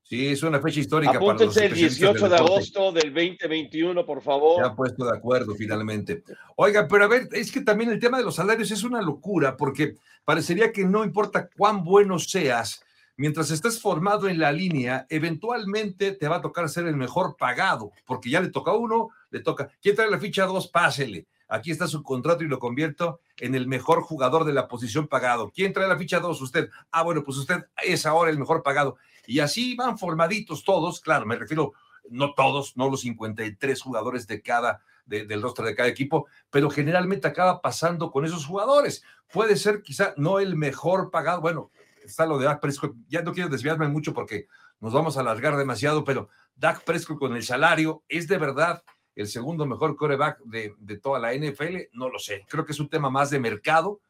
Sí, 0.02 0.28
es 0.28 0.42
una 0.42 0.61
fecha 0.61 0.80
histórica 0.80 1.18
para 1.18 1.44
los 1.44 1.56
el 1.56 1.75
18 1.75 2.28
de 2.28 2.37
agosto 2.37 2.92
del 2.92 3.12
2021, 3.12 4.04
por 4.04 4.23
favor. 4.23 4.61
Ya 4.61 4.68
han 4.68 4.76
puesto 4.76 5.04
de 5.04 5.16
acuerdo 5.16 5.54
finalmente. 5.54 6.23
Oiga, 6.56 6.87
pero 6.88 7.04
a 7.04 7.09
ver, 7.09 7.28
es 7.32 7.50
que 7.50 7.61
también 7.61 7.90
el 7.90 7.99
tema 7.99 8.18
de 8.18 8.25
los 8.25 8.37
salarios 8.37 8.71
es 8.71 8.82
una 8.85 9.00
locura, 9.02 9.56
porque 9.56 9.97
parecería 10.25 10.73
que 10.73 10.85
no 10.85 11.04
importa 11.04 11.49
cuán 11.56 11.85
bueno 11.85 12.18
seas, 12.18 12.82
mientras 13.16 13.50
estés 13.50 13.80
formado 13.80 14.28
en 14.28 14.38
la 14.38 14.52
línea, 14.52 15.06
eventualmente 15.09 16.12
te 16.12 16.28
va 16.28 16.37
a 16.37 16.42
tocar 16.42 16.68
ser 16.68 16.87
el 16.87 16.97
mejor 16.97 17.37
pagado, 17.37 17.92
porque 18.06 18.30
ya 18.30 18.40
le 18.40 18.50
toca 18.50 18.73
a 18.73 18.76
uno, 18.76 19.11
le 19.30 19.40
toca. 19.40 19.71
¿Quién 19.80 19.97
trae 19.97 20.11
la 20.11 20.18
ficha 20.18 20.47
2? 20.47 20.68
Pásele 20.68 21.26
aquí 21.52 21.71
está 21.71 21.87
su 21.87 22.02
contrato 22.02 22.42
y 22.42 22.49
lo 22.49 22.59
convierto 22.59 23.21
en 23.37 23.54
el 23.54 23.66
mejor 23.66 24.00
jugador 24.00 24.44
de 24.44 24.54
la 24.54 24.68
posición 24.68 25.06
pagado. 25.06 25.52
¿Quién 25.54 25.75
trae 25.75 25.87
la 25.87 25.99
ficha 25.99 26.18
2? 26.18 26.40
Usted. 26.40 26.71
Ah, 26.90 27.02
bueno, 27.02 27.23
pues 27.23 27.37
usted 27.37 27.66
es 27.82 28.06
ahora 28.06 28.30
el 28.30 28.38
mejor 28.38 28.62
pagado. 28.62 28.97
Y 29.26 29.41
así 29.41 29.75
van 29.76 29.99
formaditos 29.99 30.64
todos, 30.64 31.00
claro, 31.00 31.26
me 31.26 31.37
refiero, 31.37 31.73
no 32.11 32.35
todos, 32.35 32.76
no 32.76 32.88
los 32.88 33.02
53 33.02 33.81
jugadores 33.81 34.26
de 34.26 34.43
cada, 34.43 34.83
del 35.07 35.43
rostro 35.43 35.64
de 35.64 35.75
cada 35.75 35.88
equipo, 35.88 36.26
pero 36.50 36.71
generalmente 36.71 37.29
acaba 37.29 37.61
pasando 37.61 38.11
con 38.11 38.25
esos 38.25 38.47
jugadores. 38.47 39.02
Puede 39.33 39.57
ser 39.57 39.83
quizá 39.83 40.14
no 40.17 40.41
el 40.41 40.57
mejor 40.57 41.11
pagado, 41.11 41.41
bueno, 41.41 41.71
está 42.05 42.26
lo 42.26 42.38
de 42.38 42.47
Dak 42.47 42.61
Prescott, 42.61 42.95
ya 43.09 43.23
no 43.23 43.33
quiero 43.33 43.49
desviarme 43.49 43.88
mucho 43.88 44.12
porque 44.12 44.47
nos 44.81 44.93
vamos 44.93 45.17
a 45.17 45.21
alargar 45.21 45.57
demasiado, 45.57 46.05
pero 46.05 46.29
Dak 46.57 46.85
Prescott 46.85 47.19
con 47.19 47.37
el 47.37 47.45
salario 47.45 48.02
es 48.09 48.29
de 48.29 48.38
verdad 48.38 48.83
el 49.14 49.29
segundo 49.29 49.67
mejor 49.67 49.97
coreback 49.97 50.41
de, 50.45 50.75
toda 51.02 51.19
la 51.19 51.35
NFL, 51.35 51.88
no 51.93 52.09
lo 52.09 52.19
sé. 52.19 52.45
Creo 52.49 52.64
que 52.64 52.73
es 52.73 52.81
un 52.81 52.88
tema 52.88 53.11
más 53.11 53.31
de 53.31 53.38
mercado 53.38 54.00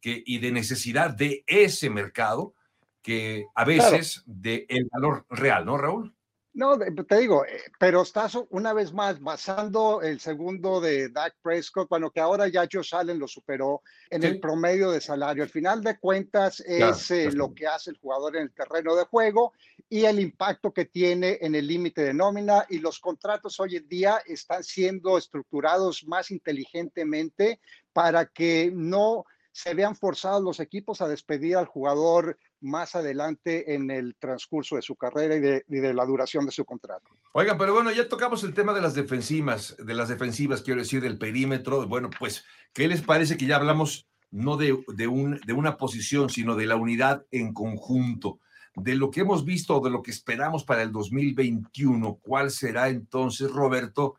que, 0.00 0.22
y 0.24 0.38
de 0.38 0.52
necesidad 0.52 1.10
de 1.10 1.44
ese 1.46 1.90
mercado 1.90 2.54
que 3.02 3.46
a 3.54 3.64
veces 3.64 4.22
de 4.26 4.66
el 4.68 4.88
valor 4.90 5.26
real, 5.28 5.64
¿no, 5.64 5.76
Raúl? 5.76 6.14
No, 6.54 6.78
te 6.78 7.16
digo, 7.16 7.46
eh, 7.46 7.62
pero 7.78 8.02
estás 8.02 8.36
una 8.50 8.74
vez 8.74 8.92
más 8.92 9.18
basando 9.20 10.02
el 10.02 10.20
segundo 10.20 10.82
de 10.82 11.08
Dak 11.08 11.36
Prescott, 11.40 11.88
bueno, 11.88 12.10
que 12.10 12.20
ahora 12.20 12.46
ya 12.46 12.68
Josh 12.70 12.94
Allen 12.94 13.18
lo 13.18 13.26
superó 13.26 13.80
en 14.10 14.22
el 14.22 14.38
promedio 14.38 14.90
de 14.90 15.00
salario. 15.00 15.44
Al 15.44 15.48
final 15.48 15.82
de 15.82 15.98
cuentas 15.98 16.60
es 16.60 17.10
eh, 17.10 17.32
lo 17.32 17.54
que 17.54 17.66
hace 17.66 17.90
el 17.90 17.96
jugador 17.96 18.36
en 18.36 18.42
el 18.42 18.52
terreno 18.52 18.94
de 18.94 19.04
juego 19.04 19.54
y 19.88 20.04
el 20.04 20.20
impacto 20.20 20.74
que 20.74 20.84
tiene 20.84 21.38
en 21.40 21.54
el 21.54 21.66
límite 21.66 22.02
de 22.02 22.12
nómina 22.12 22.66
y 22.68 22.80
los 22.80 22.98
contratos 22.98 23.58
hoy 23.58 23.76
en 23.76 23.88
día 23.88 24.20
están 24.26 24.62
siendo 24.62 25.16
estructurados 25.16 26.04
más 26.06 26.30
inteligentemente 26.30 27.60
para 27.94 28.26
que 28.26 28.70
no 28.74 29.24
se 29.52 29.72
vean 29.72 29.96
forzados 29.96 30.42
los 30.42 30.60
equipos 30.60 31.00
a 31.00 31.08
despedir 31.08 31.56
al 31.56 31.66
jugador 31.66 32.38
más 32.62 32.94
adelante 32.94 33.74
en 33.74 33.90
el 33.90 34.14
transcurso 34.16 34.76
de 34.76 34.82
su 34.82 34.96
carrera 34.96 35.36
y 35.36 35.40
de, 35.80 35.94
la 35.94 36.06
duración 36.06 36.46
de 36.46 36.52
su 36.52 36.64
contrato. 36.64 37.10
Oigan, 37.32 37.58
pero 37.58 37.74
bueno, 37.74 37.90
ya 37.90 38.08
tocamos 38.08 38.44
el 38.44 38.54
tema 38.54 38.72
de 38.72 38.80
las 38.80 38.94
defensivas, 38.94 39.76
de 39.78 39.94
las 39.94 40.08
defensivas, 40.08 40.62
quiero 40.62 40.80
decir, 40.80 41.00
del 41.00 41.18
perímetro. 41.18 41.86
Bueno, 41.86 42.10
pues, 42.18 42.44
¿qué 42.72 42.88
les 42.88 43.02
parece 43.02 43.36
que 43.36 43.46
ya 43.46 43.56
hablamos 43.56 44.06
no 44.30 44.56
de, 44.56 44.82
de, 44.88 45.06
un, 45.06 45.40
de 45.44 45.52
una 45.52 45.76
posición, 45.76 46.30
sino 46.30 46.56
de 46.56 46.66
la 46.66 46.76
unidad 46.76 47.26
en 47.30 47.52
conjunto? 47.52 48.38
De 48.74 48.94
lo 48.94 49.10
que 49.10 49.20
hemos 49.20 49.44
visto 49.44 49.78
de 49.80 49.90
lo 49.90 50.02
que 50.02 50.10
esperamos 50.10 50.64
para 50.64 50.82
el 50.82 50.92
2021, 50.92 52.20
¿cuál 52.22 52.50
será 52.50 52.88
entonces, 52.88 53.50
Roberto? 53.50 54.16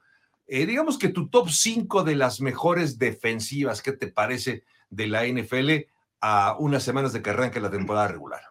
Eh, 0.48 0.66
digamos 0.66 0.98
que 0.98 1.10
tu 1.10 1.30
top 1.30 1.50
5 1.50 2.04
de 2.04 2.16
las 2.16 2.42
mejores 2.42 3.00
defensivas, 3.00 3.82
¿qué 3.82 3.94
te 3.94 4.08
parece 4.08 4.64
de 4.90 5.08
la 5.08 5.26
NFL? 5.26 5.88
A 6.26 6.56
unas 6.58 6.82
semanas 6.82 7.12
de 7.12 7.22
que 7.22 7.32
arranque 7.32 7.60
la 7.60 7.70
temporada 7.70 8.08
regular. 8.08 8.42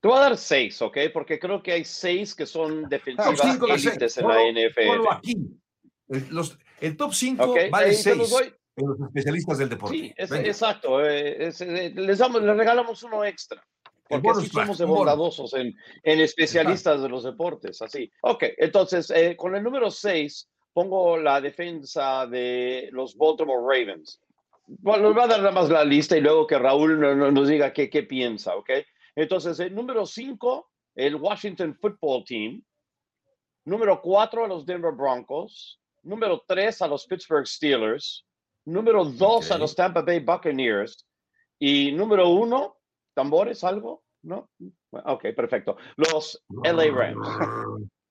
Te 0.00 0.08
voy 0.08 0.18
a 0.18 0.20
dar 0.20 0.36
seis, 0.36 0.82
¿ok? 0.82 0.98
Porque 1.14 1.38
creo 1.38 1.62
que 1.62 1.72
hay 1.72 1.84
seis 1.84 2.34
que 2.34 2.44
son 2.44 2.88
defensivas 2.90 3.42
élites 3.42 4.18
en 4.18 4.28
la 4.28 4.36
NFL. 4.52 5.08
Aquí. 5.10 5.36
El, 6.08 6.28
los, 6.28 6.58
el 6.80 6.94
top 6.94 7.14
5 7.14 7.54
vale 7.70 7.94
seis 7.94 8.32
en 8.76 8.86
los 8.86 9.00
especialistas 9.00 9.58
del 9.58 9.68
deporte. 9.70 9.96
Sí, 9.96 10.12
exacto. 10.16 11.02
Eh, 11.06 11.48
eh, 11.48 11.92
les, 11.94 12.18
damos, 12.18 12.42
les 12.42 12.56
regalamos 12.56 13.02
uno 13.02 13.24
extra. 13.24 13.64
Porque 14.06 14.28
así 14.28 14.48
somos 14.48 14.78
bondadosos 14.78 15.54
en, 15.54 15.74
en 16.02 16.20
especialistas 16.20 17.00
de 17.00 17.08
los 17.08 17.24
deportes, 17.24 17.80
así. 17.80 18.12
Ok, 18.20 18.44
entonces, 18.58 19.10
eh, 19.10 19.36
con 19.36 19.54
el 19.54 19.62
número 19.62 19.90
6 19.90 20.48
pongo 20.74 21.16
la 21.16 21.40
defensa 21.40 22.26
de 22.26 22.90
los 22.92 23.16
Baltimore 23.16 23.62
Ravens. 23.62 24.20
Bueno, 24.78 25.08
nos 25.08 25.16
va 25.16 25.24
a 25.24 25.28
dar 25.28 25.40
nada 25.40 25.52
más 25.52 25.68
la 25.68 25.84
lista 25.84 26.16
y 26.16 26.20
luego 26.20 26.46
que 26.46 26.58
Raúl 26.58 26.98
nos 27.32 27.48
diga 27.48 27.72
qué, 27.72 27.90
qué 27.90 28.02
piensa, 28.02 28.56
¿ok? 28.56 28.70
Entonces, 29.14 29.60
el 29.60 29.74
número 29.74 30.06
5, 30.06 30.70
el 30.94 31.16
Washington 31.16 31.76
Football 31.80 32.24
Team. 32.24 32.62
Número 33.64 34.00
4, 34.00 34.44
a 34.44 34.48
los 34.48 34.64
Denver 34.64 34.92
Broncos. 34.92 35.80
Número 36.02 36.42
3, 36.46 36.82
a 36.82 36.88
los 36.88 37.06
Pittsburgh 37.06 37.46
Steelers. 37.46 38.26
Número 38.64 39.04
2, 39.04 39.50
a 39.50 39.58
los 39.58 39.74
Tampa 39.74 40.02
Bay 40.02 40.20
Buccaneers. 40.20 41.06
Y 41.58 41.92
número 41.92 42.28
1, 42.28 42.76
tambores, 43.14 43.62
algo, 43.64 44.02
¿no? 44.22 44.50
Ok, 44.90 45.26
perfecto. 45.36 45.76
Los 45.96 46.42
LA 46.64 46.90
Rams. 46.90 47.28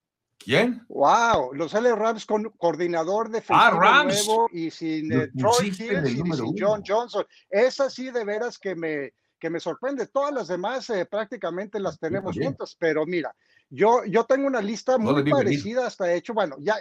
¿Quién? 0.44 0.84
Wow, 0.90 1.54
los 1.54 1.74
LA 1.74 1.96
Rams 1.96 2.26
con 2.26 2.50
coordinador 2.58 3.30
defensivo 3.30 3.82
ah, 3.84 4.04
nuevo 4.04 4.50
y 4.52 4.72
sin 4.72 5.12
eh, 5.12 5.30
Troy 5.38 5.70
y 5.70 5.74
sin 5.74 6.58
John 6.58 6.84
Johnson. 6.86 7.26
Esa 7.50 7.90
sí 7.90 8.12
de 8.12 8.26
veras 8.26 8.58
que 8.58 8.76
me, 8.76 9.14
que 9.40 9.50
me 9.50 9.60
sorprende. 9.60 10.08
Todas 10.08 10.34
las 10.34 10.48
demás 10.48 10.90
eh, 10.90 11.06
prácticamente 11.06 11.80
las 11.80 12.00
tenemos 12.00 12.38
juntas, 12.38 12.76
pero 12.80 13.06
mira, 13.06 13.36
yo, 13.70 14.04
yo 14.06 14.26
tengo 14.26 14.48
una 14.48 14.62
lista 14.62 14.98
muy 14.98 15.24
parecida 15.30 15.88
hasta 15.88 16.14
hecho. 16.14 16.34
Bueno, 16.34 16.58
ya, 16.60 16.76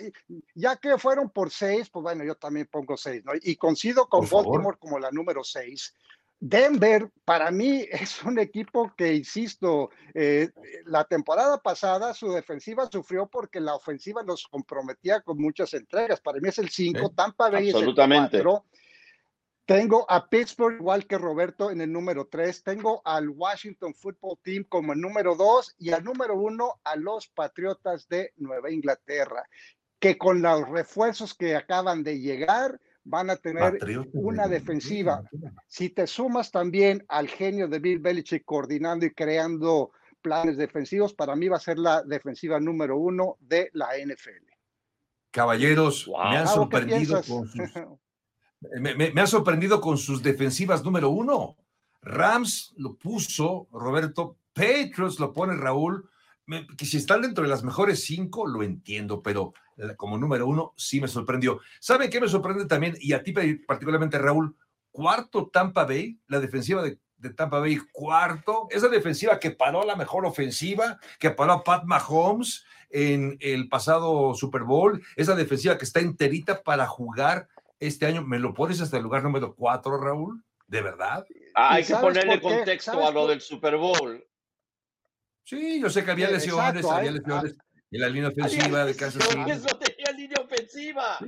ya 0.54 0.76
que 0.76 0.98
fueron 0.98 1.30
por 1.30 1.50
seis, 1.50 1.88
pues 1.88 2.02
bueno, 2.02 2.24
yo 2.24 2.34
también 2.34 2.68
pongo 2.70 2.96
seis, 2.96 3.24
¿no? 3.24 3.32
Y 3.40 3.56
coincido 3.56 4.08
con 4.08 4.28
Baltimore 4.28 4.76
como 4.78 4.98
la 4.98 5.10
número 5.10 5.44
seis. 5.44 5.94
Denver, 6.40 7.10
para 7.26 7.50
mí, 7.50 7.86
es 7.90 8.22
un 8.24 8.38
equipo 8.38 8.92
que, 8.96 9.14
insisto, 9.14 9.90
eh, 10.14 10.50
la 10.86 11.04
temporada 11.04 11.58
pasada 11.58 12.14
su 12.14 12.32
defensiva 12.32 12.88
sufrió 12.90 13.26
porque 13.28 13.60
la 13.60 13.74
ofensiva 13.74 14.22
los 14.22 14.48
comprometía 14.48 15.20
con 15.20 15.38
muchas 15.38 15.74
entregas. 15.74 16.20
Para 16.20 16.40
mí 16.40 16.48
es 16.48 16.58
el 16.58 16.70
5, 16.70 17.10
Tampa 17.10 17.50
Bay 17.50 17.70
absolutamente. 17.70 18.38
es 18.38 18.40
el 18.40 18.46
4. 18.46 18.64
Tengo 19.66 20.04
a 20.10 20.28
Pittsburgh, 20.28 20.80
igual 20.80 21.06
que 21.06 21.16
Roberto, 21.16 21.70
en 21.70 21.80
el 21.80 21.92
número 21.92 22.26
3. 22.26 22.64
Tengo 22.64 23.02
al 23.04 23.28
Washington 23.28 23.94
Football 23.94 24.38
Team 24.42 24.64
como 24.68 24.94
el 24.94 25.00
número 25.00 25.36
2 25.36 25.76
y 25.78 25.92
al 25.92 26.02
número 26.02 26.34
1 26.34 26.80
a 26.82 26.96
los 26.96 27.28
Patriotas 27.28 28.08
de 28.08 28.32
Nueva 28.36 28.72
Inglaterra, 28.72 29.48
que 30.00 30.18
con 30.18 30.42
los 30.42 30.68
refuerzos 30.68 31.34
que 31.34 31.54
acaban 31.54 32.02
de 32.02 32.18
llegar, 32.18 32.80
van 33.04 33.30
a 33.30 33.36
tener 33.36 33.80
una 34.12 34.48
defensiva. 34.48 35.22
Si 35.66 35.90
te 35.90 36.06
sumas 36.06 36.50
también 36.50 37.04
al 37.08 37.28
genio 37.28 37.68
de 37.68 37.78
Bill 37.78 37.98
Belichick 37.98 38.44
coordinando 38.44 39.06
y 39.06 39.10
creando 39.12 39.92
planes 40.20 40.56
defensivos, 40.56 41.14
para 41.14 41.34
mí 41.34 41.48
va 41.48 41.56
a 41.56 41.60
ser 41.60 41.78
la 41.78 42.02
defensiva 42.02 42.60
número 42.60 42.96
uno 42.96 43.36
de 43.40 43.70
la 43.72 43.90
NFL. 44.04 44.50
Caballeros, 45.30 46.08
me 46.08 46.38
han 46.38 46.48
sorprendido 46.48 47.22
con 47.22 47.48
sus, 47.48 47.70
me, 48.80 49.20
ha 49.20 49.26
sorprendido 49.26 49.80
con 49.80 49.96
sus 49.96 50.22
defensivas 50.22 50.84
número 50.84 51.10
uno. 51.10 51.56
Rams 52.02 52.74
lo 52.76 52.96
puso 52.96 53.68
Roberto, 53.70 54.36
Patriots 54.52 55.20
lo 55.20 55.32
pone 55.32 55.54
Raúl, 55.54 56.08
que 56.76 56.86
si 56.86 56.96
están 56.96 57.22
dentro 57.22 57.44
de 57.44 57.50
las 57.50 57.62
mejores 57.62 58.04
cinco, 58.04 58.46
lo 58.46 58.62
entiendo, 58.62 59.22
pero 59.22 59.52
como 59.96 60.18
número 60.18 60.46
uno 60.46 60.74
sí 60.76 61.00
me 61.00 61.08
sorprendió. 61.08 61.60
¿Saben 61.80 62.10
qué 62.10 62.20
me 62.20 62.28
sorprende 62.28 62.66
también? 62.66 62.96
Y 63.00 63.12
a 63.12 63.22
ti 63.22 63.32
particularmente, 63.66 64.18
Raúl, 64.18 64.56
cuarto 64.90 65.48
Tampa 65.48 65.84
Bay, 65.84 66.18
la 66.26 66.40
defensiva 66.40 66.82
de, 66.82 66.98
Tampa 67.36 67.58
Bay, 67.58 67.78
cuarto, 67.92 68.66
esa 68.70 68.88
defensiva 68.88 69.38
que 69.38 69.50
paró 69.50 69.84
la 69.84 69.96
mejor 69.96 70.24
ofensiva, 70.24 70.98
que 71.18 71.30
paró 71.30 71.52
a 71.52 71.64
Pat 71.64 71.84
Mahomes 71.84 72.64
en 72.88 73.36
el 73.40 73.68
pasado 73.68 74.34
Super 74.34 74.62
Bowl, 74.62 75.02
esa 75.16 75.36
defensiva 75.36 75.78
que 75.78 75.84
está 75.84 76.00
enterita 76.00 76.62
para 76.62 76.86
jugar 76.86 77.48
este 77.78 78.06
año, 78.06 78.22
¿me 78.22 78.38
lo 78.38 78.54
pones 78.54 78.80
hasta 78.80 78.96
el 78.96 79.02
lugar 79.02 79.22
número 79.22 79.54
cuatro, 79.54 79.98
Raúl? 79.98 80.42
¿De 80.66 80.82
verdad? 80.82 81.26
Ah, 81.54 81.74
hay 81.74 81.84
que 81.84 81.94
ponerle 81.96 82.40
contexto 82.40 83.06
a 83.06 83.10
lo 83.10 83.26
del 83.26 83.40
Super 83.40 83.76
Bowl. 83.76 84.24
Sí, 85.50 85.80
yo 85.80 85.90
sé 85.90 86.04
que 86.04 86.12
había 86.12 86.28
eh, 86.28 86.32
lesiones, 86.34 86.86
había 86.86 87.10
lesiones 87.10 87.56
en 87.90 88.00
la 88.00 88.08
línea 88.08 88.28
ofensiva 88.28 88.84
de 88.84 88.94
Kansas 88.94 89.24
City. 89.24 89.40
No 89.40 89.78
tenía 89.78 90.12
línea 90.16 90.40
ofensiva. 90.44 91.18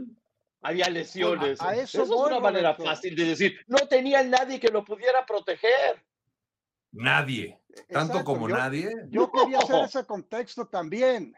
Había 0.61 0.89
lesiones. 0.91 1.59
eso, 1.75 2.05
es 2.05 2.09
una 2.09 2.39
manera 2.39 2.77
fácil 2.77 3.17
de 3.17 3.25
decir. 3.25 3.59
No 3.67 3.79
tenía 3.89 4.23
nadie 4.23 4.61
que 4.61 4.69
lo 4.69 4.85
pudiera 4.85 5.27
proteger. 5.27 6.07
Nadie. 6.93 7.59
Tanto 7.89 8.23
como 8.23 8.49
nadie. 8.49 8.93
Yo 9.09 9.29
quería 9.29 9.59
hacer 9.59 9.87
ese 9.87 10.07
contexto 10.07 10.69
también. 10.69 11.35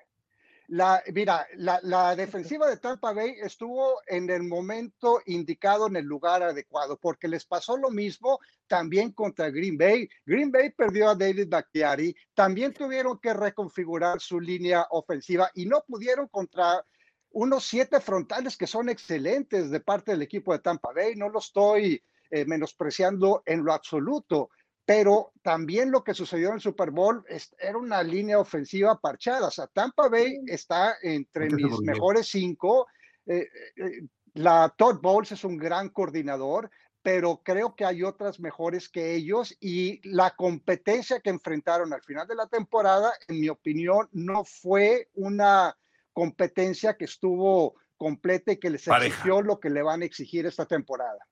La, 0.68 1.02
mira, 1.12 1.46
la, 1.56 2.16
defensiva 2.16 2.68
de 2.68 2.78
Tampa 2.78 3.12
Bay 3.12 3.36
estuvo 3.42 4.00
en 4.06 4.30
el 4.30 4.44
momento 4.44 5.20
indicado, 5.26 5.86
en 5.86 5.96
el 5.96 6.06
lugar 6.06 6.42
adecuado, 6.42 6.96
porque 6.96 7.28
les 7.28 7.44
pasó 7.44 7.76
lo 7.76 7.90
mismo 7.90 8.40
también 8.66 9.12
contra 9.12 9.50
Green 9.50 9.76
Bay. 9.76 10.08
Green 10.24 10.50
Bay 10.50 10.70
perdió 10.70 11.10
a 11.10 11.14
David 11.14 11.48
Bakhtiari, 11.48 12.16
también 12.32 12.72
tuvieron 12.72 13.18
que 13.18 13.34
reconfigurar 13.34 14.20
su 14.20 14.40
línea 14.40 14.86
ofensiva 14.90 15.50
y 15.54 15.66
no 15.66 15.84
pudieron 15.86 16.28
contra 16.28 16.84
unos 17.30 17.64
siete 17.64 18.00
frontales 18.00 18.56
que 18.56 18.66
son 18.66 18.88
excelentes 18.88 19.70
de 19.70 19.80
parte 19.80 20.12
del 20.12 20.22
equipo 20.22 20.52
de 20.52 20.60
Tampa 20.60 20.92
Bay. 20.94 21.14
No 21.16 21.28
lo 21.28 21.40
estoy 21.40 22.02
eh, 22.30 22.44
menospreciando 22.46 23.42
en 23.44 23.64
lo 23.64 23.72
absoluto, 23.72 24.50
pero 24.84 25.32
también 25.42 25.90
lo 25.90 26.04
que 26.04 26.14
sucedió 26.14 26.48
en 26.48 26.56
el 26.56 26.60
Super 26.60 26.90
Bowl 26.90 27.24
era 27.58 27.78
una 27.78 28.02
línea 28.02 28.38
ofensiva 28.38 28.98
parchada. 29.00 29.48
O 29.48 29.50
sea, 29.50 29.66
Tampa 29.66 30.08
Bay 30.08 30.40
está 30.46 30.96
entre 31.02 31.48
mis 31.48 31.80
mejores 31.80 32.28
cinco. 32.28 32.86
Eh, 33.26 33.48
eh, 33.76 34.02
la 34.34 34.74
Todd 34.76 35.00
Bowles 35.00 35.32
es 35.32 35.44
un 35.44 35.56
gran 35.56 35.88
coordinador, 35.88 36.70
pero 37.02 37.40
creo 37.42 37.74
que 37.74 37.86
hay 37.86 38.02
otras 38.02 38.40
mejores 38.40 38.88
que 38.88 39.14
ellos 39.14 39.56
y 39.60 40.06
la 40.08 40.34
competencia 40.36 41.20
que 41.20 41.30
enfrentaron 41.30 41.92
al 41.92 42.02
final 42.02 42.26
de 42.26 42.34
la 42.34 42.46
temporada, 42.46 43.12
en 43.28 43.40
mi 43.40 43.48
opinión, 43.48 44.08
no 44.12 44.44
fue 44.44 45.08
una 45.14 45.76
competencia 46.12 46.96
que 46.96 47.06
estuvo 47.06 47.76
completa 47.96 48.52
y 48.52 48.58
que 48.58 48.70
les 48.70 48.86
exigió 48.86 49.40
lo 49.40 49.60
que 49.60 49.70
le 49.70 49.82
van 49.82 50.02
a 50.02 50.04
exigir 50.04 50.44
esta 50.44 50.66
temporada. 50.66 51.26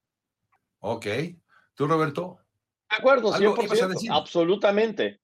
Ok. 0.81 1.07
¿Tú, 1.75 1.87
Roberto? 1.87 2.39
De 2.93 2.99
acuerdo, 2.99 3.33
100%. 3.33 4.11
Absolutamente. 4.11 5.21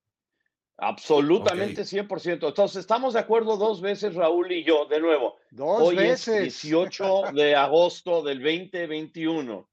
Absolutamente 0.79 1.83
100%. 1.83 2.49
Entonces, 2.49 2.79
estamos 2.79 3.13
de 3.13 3.21
acuerdo 3.21 3.59
dos 3.59 3.83
veces, 3.83 4.15
Raúl 4.15 4.51
y 4.53 4.65
yo, 4.65 4.87
de 4.87 5.01
nuevo. 5.01 5.37
Dos 5.51 5.83
Hoy 5.83 5.97
veces. 5.97 6.47
Es 6.47 6.63
18 6.63 7.33
de 7.35 7.55
agosto 7.55 8.23
del 8.23 8.39
2021. 8.39 9.69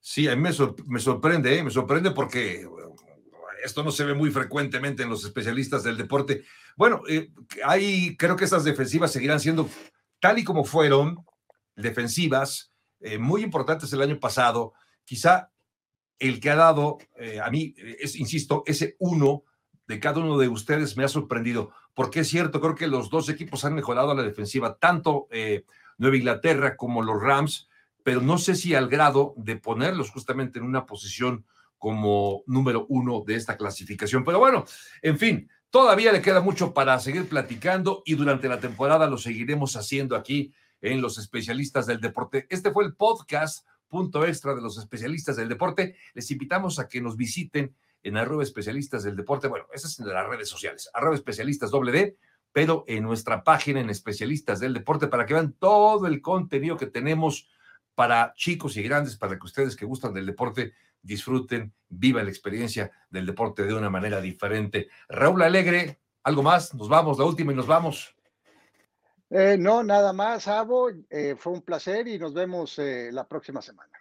Sí, 0.00 0.26
a 0.26 0.34
mí 0.34 0.42
me, 0.42 0.98
sorprende, 1.00 1.58
¿eh? 1.58 1.62
me 1.62 1.70
sorprende 1.70 2.10
porque 2.10 2.66
esto 3.62 3.84
no 3.84 3.92
se 3.92 4.04
ve 4.04 4.14
muy 4.14 4.30
frecuentemente 4.30 5.02
en 5.02 5.10
los 5.10 5.24
especialistas 5.24 5.84
del 5.84 5.96
deporte. 5.96 6.42
Bueno, 6.74 7.02
eh, 7.08 7.30
ahí 7.64 8.16
creo 8.16 8.34
que 8.34 8.44
estas 8.44 8.64
defensivas 8.64 9.12
seguirán 9.12 9.38
siendo 9.38 9.68
tal 10.18 10.38
y 10.38 10.44
como 10.44 10.64
fueron 10.64 11.24
defensivas 11.76 12.72
eh, 13.00 13.18
muy 13.18 13.42
importantes 13.42 13.92
el 13.92 14.02
año 14.02 14.18
pasado. 14.18 14.72
Quizá 15.04 15.49
el 16.20 16.38
que 16.38 16.50
ha 16.50 16.56
dado, 16.56 16.98
eh, 17.16 17.40
a 17.42 17.50
mí, 17.50 17.74
es, 17.98 18.14
insisto, 18.14 18.62
ese 18.66 18.96
uno 19.00 19.42
de 19.88 19.98
cada 19.98 20.20
uno 20.20 20.38
de 20.38 20.48
ustedes 20.48 20.96
me 20.96 21.02
ha 21.02 21.08
sorprendido, 21.08 21.72
porque 21.94 22.20
es 22.20 22.28
cierto, 22.28 22.60
creo 22.60 22.76
que 22.76 22.86
los 22.86 23.10
dos 23.10 23.28
equipos 23.28 23.64
han 23.64 23.74
mejorado 23.74 24.14
la 24.14 24.22
defensiva, 24.22 24.76
tanto 24.78 25.26
eh, 25.30 25.64
Nueva 25.98 26.16
Inglaterra 26.16 26.76
como 26.76 27.02
los 27.02 27.20
Rams, 27.20 27.68
pero 28.04 28.20
no 28.20 28.38
sé 28.38 28.54
si 28.54 28.74
al 28.74 28.88
grado 28.88 29.34
de 29.36 29.56
ponerlos 29.56 30.10
justamente 30.10 30.58
en 30.58 30.64
una 30.64 30.86
posición 30.86 31.44
como 31.76 32.42
número 32.46 32.86
uno 32.88 33.24
de 33.26 33.34
esta 33.34 33.56
clasificación. 33.56 34.24
Pero 34.24 34.38
bueno, 34.38 34.64
en 35.02 35.18
fin, 35.18 35.50
todavía 35.70 36.12
le 36.12 36.22
queda 36.22 36.40
mucho 36.40 36.72
para 36.72 36.98
seguir 37.00 37.28
platicando 37.28 38.02
y 38.04 38.14
durante 38.14 38.48
la 38.48 38.60
temporada 38.60 39.08
lo 39.08 39.18
seguiremos 39.18 39.76
haciendo 39.76 40.14
aquí 40.14 40.52
en 40.82 41.00
los 41.00 41.18
especialistas 41.18 41.86
del 41.86 42.00
deporte. 42.00 42.46
Este 42.50 42.70
fue 42.70 42.84
el 42.84 42.94
podcast 42.94 43.66
punto 43.90 44.24
extra 44.24 44.54
de 44.54 44.62
los 44.62 44.78
especialistas 44.78 45.36
del 45.36 45.50
deporte. 45.50 45.96
Les 46.14 46.30
invitamos 46.30 46.78
a 46.78 46.88
que 46.88 47.02
nos 47.02 47.16
visiten 47.16 47.74
en 48.02 48.16
arroba 48.16 48.42
especialistas 48.42 49.02
del 49.02 49.16
deporte. 49.16 49.48
Bueno, 49.48 49.66
esas 49.74 49.92
es 49.92 50.00
en 50.00 50.08
las 50.08 50.26
redes 50.26 50.48
sociales, 50.48 50.88
arroba 50.94 51.14
especialistas 51.14 51.70
doble 51.70 51.92
D, 51.92 52.16
pero 52.52 52.84
en 52.88 53.04
nuestra 53.04 53.44
página 53.44 53.80
en 53.80 53.90
especialistas 53.90 54.60
del 54.60 54.72
deporte 54.72 55.08
para 55.08 55.26
que 55.26 55.34
vean 55.34 55.52
todo 55.52 56.06
el 56.06 56.22
contenido 56.22 56.78
que 56.78 56.86
tenemos 56.86 57.48
para 57.94 58.32
chicos 58.34 58.76
y 58.76 58.82
grandes, 58.82 59.16
para 59.16 59.38
que 59.38 59.44
ustedes 59.44 59.76
que 59.76 59.84
gustan 59.84 60.14
del 60.14 60.24
deporte 60.24 60.72
disfruten, 61.02 61.72
vivan 61.88 62.24
la 62.24 62.30
experiencia 62.30 62.90
del 63.10 63.26
deporte 63.26 63.64
de 63.64 63.74
una 63.74 63.90
manera 63.90 64.20
diferente. 64.20 64.88
Raúl 65.08 65.42
Alegre, 65.42 66.00
algo 66.22 66.42
más, 66.42 66.74
nos 66.74 66.88
vamos, 66.88 67.18
la 67.18 67.24
última 67.24 67.52
y 67.52 67.56
nos 67.56 67.66
vamos. 67.66 68.14
Eh, 69.30 69.56
no, 69.58 69.82
nada 69.84 70.12
más, 70.12 70.48
Abo. 70.48 70.90
Eh, 71.08 71.36
fue 71.38 71.52
un 71.52 71.62
placer 71.62 72.08
y 72.08 72.18
nos 72.18 72.34
vemos 72.34 72.78
eh, 72.78 73.10
la 73.12 73.26
próxima 73.26 73.62
semana. 73.62 73.92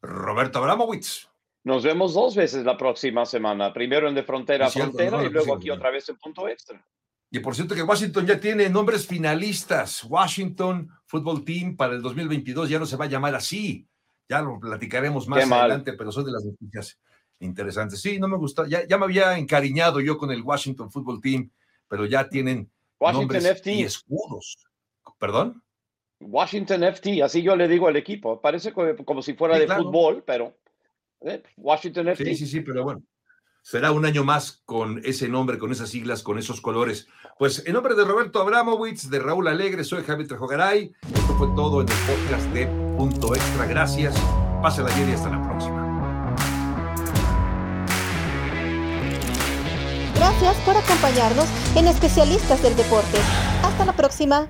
Roberto 0.00 0.58
Abramowitz. 0.58 1.28
Nos 1.64 1.84
vemos 1.84 2.14
dos 2.14 2.34
veces 2.34 2.64
la 2.64 2.76
próxima 2.76 3.24
semana. 3.24 3.72
Primero 3.72 4.08
en 4.08 4.16
De 4.16 4.24
Frontera 4.24 4.66
a 4.66 4.70
Frontera 4.70 5.22
y 5.22 5.30
luego 5.30 5.54
aquí 5.54 5.70
otra 5.70 5.90
vez 5.90 6.08
en 6.08 6.16
Punto 6.16 6.48
Extra. 6.48 6.84
Y 7.30 7.38
por 7.38 7.54
cierto 7.54 7.74
que 7.76 7.84
Washington 7.84 8.26
ya 8.26 8.40
tiene 8.40 8.68
nombres 8.68 9.06
finalistas. 9.06 10.02
Washington 10.04 10.90
Football 11.06 11.44
Team 11.44 11.76
para 11.76 11.94
el 11.94 12.02
2022 12.02 12.68
ya 12.68 12.80
no 12.80 12.84
se 12.84 12.96
va 12.96 13.04
a 13.04 13.08
llamar 13.08 13.36
así. 13.36 13.86
Ya 14.28 14.42
lo 14.42 14.58
platicaremos 14.58 15.28
más 15.28 15.50
adelante, 15.50 15.92
pero 15.92 16.10
son 16.10 16.24
de 16.24 16.32
las 16.32 16.44
noticias 16.44 16.98
interesantes. 17.38 18.00
Sí, 18.00 18.18
no 18.18 18.26
me 18.26 18.36
gusta. 18.36 18.66
Ya, 18.66 18.86
ya 18.86 18.98
me 18.98 19.04
había 19.04 19.38
encariñado 19.38 20.00
yo 20.00 20.18
con 20.18 20.32
el 20.32 20.42
Washington 20.42 20.90
Football 20.90 21.20
Team, 21.20 21.50
pero 21.86 22.04
ya 22.06 22.28
tienen 22.28 22.68
nombres 23.00 23.62
y 23.66 23.84
escudos. 23.84 24.66
¿Perdón? 25.22 25.62
Washington 26.18 26.82
FT, 26.82 27.22
así 27.22 27.44
yo 27.44 27.54
le 27.54 27.68
digo 27.68 27.86
al 27.86 27.94
equipo. 27.94 28.40
Parece 28.40 28.72
como, 28.72 29.22
si 29.22 29.34
fuera 29.34 29.56
de 29.56 29.68
fútbol, 29.68 30.24
pero 30.26 30.56
eh, 31.20 31.40
Washington 31.58 32.08
FT. 32.08 32.24
Sí, 32.24 32.34
sí, 32.34 32.46
sí, 32.48 32.60
pero 32.60 32.82
bueno. 32.82 33.04
Será 33.62 33.92
un 33.92 34.04
año 34.04 34.24
más 34.24 34.64
con 34.64 35.00
ese 35.04 35.28
nombre, 35.28 35.60
con 35.60 35.70
esas 35.70 35.90
siglas, 35.90 36.24
con 36.24 36.40
esos 36.40 36.60
colores. 36.60 37.06
Pues 37.38 37.64
en 37.64 37.74
nombre 37.74 37.94
de 37.94 38.04
Roberto 38.04 38.40
Abramowitz, 38.40 39.10
de 39.10 39.20
Raúl 39.20 39.46
Alegre, 39.46 39.84
soy 39.84 40.02
Javier 40.02 40.26
Trejogaray. 40.26 40.92
Esto 41.14 41.34
fue 41.38 41.46
todo 41.54 41.82
en 41.82 41.88
el 41.88 41.94
podcast 41.94 42.46
de 42.48 42.66
Punto 42.96 43.36
Extra. 43.36 43.66
Gracias. 43.66 44.16
Pásela 44.60 44.92
bien 44.96 45.10
y 45.10 45.12
hasta 45.12 45.30
la 45.30 45.40
próxima. 45.40 46.36
Gracias 50.16 50.56
por 50.64 50.76
acompañarnos 50.76 51.46
en 51.76 51.86
Especialistas 51.86 52.60
del 52.60 52.74
Deporte. 52.74 53.18
Hasta 53.62 53.84
la 53.84 53.92
próxima. 53.92 54.48